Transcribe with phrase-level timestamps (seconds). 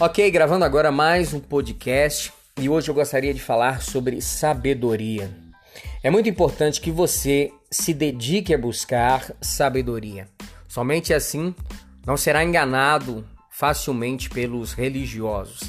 [0.00, 5.28] Ok, gravando agora mais um podcast e hoje eu gostaria de falar sobre sabedoria.
[6.04, 10.28] É muito importante que você se dedique a buscar sabedoria.
[10.68, 11.52] Somente assim
[12.06, 15.62] não será enganado facilmente pelos religiosos.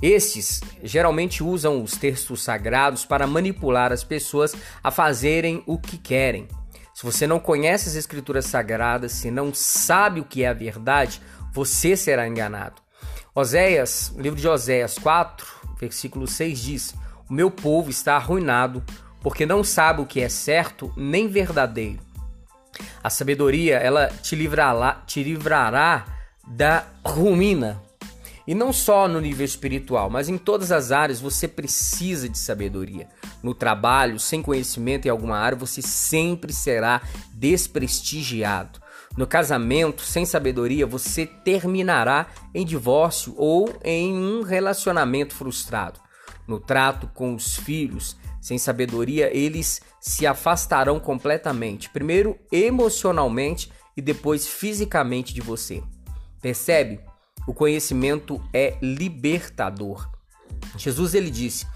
[0.00, 6.48] Estes geralmente usam os textos sagrados para manipular as pessoas a fazerem o que querem.
[6.94, 11.20] Se você não conhece as escrituras sagradas, se não sabe o que é a verdade,
[11.52, 12.87] você será enganado.
[13.38, 15.46] Oséias, livro de Oséias 4,
[15.78, 16.94] versículo 6 diz:
[17.30, 18.82] O meu povo está arruinado,
[19.20, 22.00] porque não sabe o que é certo nem verdadeiro.
[23.00, 26.04] A sabedoria, ela te livrará, te livrará
[26.48, 27.80] da ruína.
[28.44, 33.06] E não só no nível espiritual, mas em todas as áreas você precisa de sabedoria.
[33.40, 37.02] No trabalho, sem conhecimento em alguma área, você sempre será
[37.32, 38.80] desprestigiado.
[39.16, 46.00] No casamento, sem sabedoria, você terminará em divórcio ou em um relacionamento frustrado.
[46.46, 54.46] No trato com os filhos, sem sabedoria, eles se afastarão completamente, primeiro emocionalmente e depois
[54.46, 55.82] fisicamente de você.
[56.40, 57.00] Percebe?
[57.46, 60.08] O conhecimento é libertador.
[60.76, 61.66] Jesus ele disse: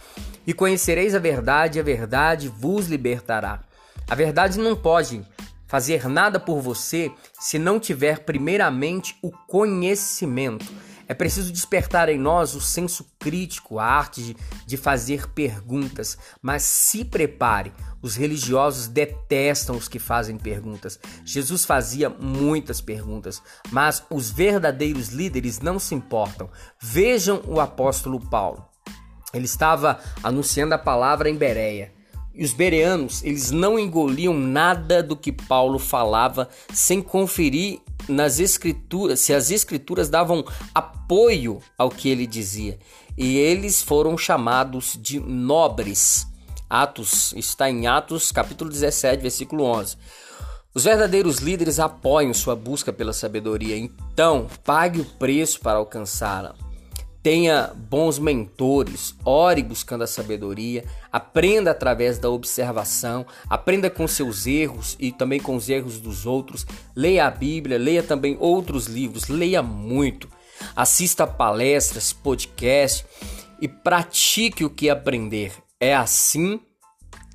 [0.46, 3.64] "E conhecereis a verdade, a verdade vos libertará".
[4.08, 5.24] A verdade não pode
[5.72, 10.70] fazer nada por você se não tiver primeiramente o conhecimento.
[11.08, 16.18] É preciso despertar em nós o senso crítico, a arte de, fazer perguntas.
[16.42, 21.00] Mas se prepare, os religiosos detestam os que fazem perguntas.
[21.24, 26.50] Jesus fazia muitas perguntas, mas os verdadeiros líderes não se importam.
[26.78, 28.62] Vejam o apóstolo Paulo.
[29.32, 32.01] Ele estava anunciando a palavra em Bereia.
[32.34, 39.20] E os bereanos, eles não engoliam nada do que Paulo falava sem conferir nas escrituras,
[39.20, 42.78] se as escrituras davam apoio ao que ele dizia.
[43.16, 46.26] E eles foram chamados de nobres.
[46.70, 49.96] Atos está em Atos, capítulo 17, versículo 11.
[50.74, 56.54] Os verdadeiros líderes apoiam sua busca pela sabedoria, então pague o preço para alcançá-la
[57.22, 64.96] tenha bons mentores, ore buscando a sabedoria, aprenda através da observação, aprenda com seus erros
[64.98, 66.66] e também com os erros dos outros,
[66.96, 70.28] leia a Bíblia, leia também outros livros, leia muito,
[70.74, 73.04] assista palestras, podcasts
[73.60, 75.52] e pratique o que aprender.
[75.78, 76.60] É assim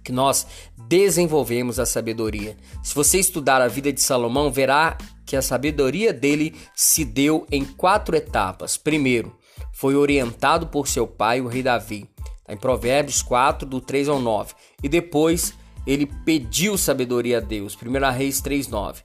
[0.04, 0.48] que nós
[0.78, 2.58] desenvolvemos a sabedoria.
[2.84, 7.66] Se você estudar a vida de Salomão, verá que a sabedoria dele se deu em
[7.66, 8.78] quatro etapas.
[8.78, 9.36] Primeiro,
[9.78, 12.10] foi orientado por seu pai, o rei Davi.
[12.40, 14.56] Está em Provérbios 4, do 3 ao 9.
[14.82, 15.54] E depois
[15.86, 17.78] ele pediu sabedoria a Deus.
[17.80, 19.04] 1 Reis 3, 9.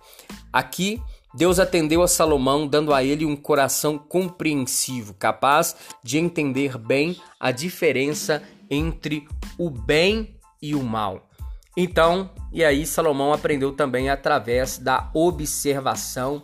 [0.51, 0.99] Aqui,
[1.35, 7.51] Deus atendeu a Salomão, dando a ele um coração compreensivo, capaz de entender bem a
[7.51, 9.29] diferença entre
[9.59, 11.29] o bem e o mal.
[11.77, 16.43] Então, e aí Salomão aprendeu também através da observação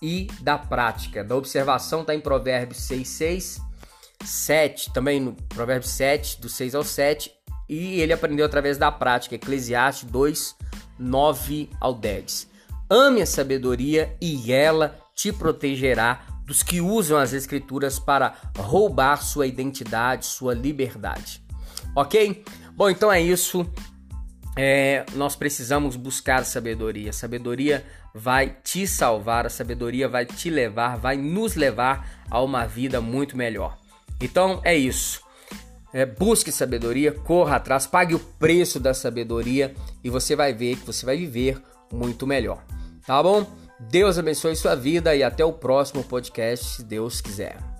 [0.00, 1.24] e da prática.
[1.24, 3.66] Da observação está em Provérbios 6, 6
[4.24, 7.32] 7, também no Provérbios 7, do 6 ao 7,
[7.68, 10.56] e ele aprendeu através da prática, Eclesiastes 2,
[10.98, 12.48] 9 ao 10.
[12.88, 19.46] Ame a sabedoria e ela te protegerá dos que usam as escrituras para roubar sua
[19.46, 21.42] identidade, sua liberdade.
[21.94, 22.44] Ok?
[22.76, 23.68] Bom, então é isso.
[24.56, 27.10] É, nós precisamos buscar sabedoria.
[27.10, 27.84] A sabedoria
[28.14, 33.36] vai te salvar, a sabedoria vai te levar, vai nos levar a uma vida muito
[33.36, 33.76] melhor.
[34.20, 35.20] Então é isso.
[35.92, 40.86] É, busque sabedoria, corra atrás, pague o preço da sabedoria e você vai ver que
[40.86, 41.62] você vai viver
[41.92, 42.64] muito melhor.
[43.06, 43.46] Tá bom?
[43.78, 47.75] Deus abençoe sua vida e até o próximo podcast, se Deus quiser.